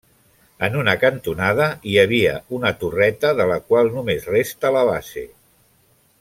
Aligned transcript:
En 0.67 0.77
una 0.83 0.93
cantonada 1.03 1.67
hi 1.91 1.93
havia 2.05 2.31
una 2.59 2.73
torreta 2.85 3.35
de 3.41 3.47
la 3.53 3.59
qual 3.69 3.93
només 3.99 4.27
resta 4.37 4.73
la 4.79 4.83
base. 4.91 5.29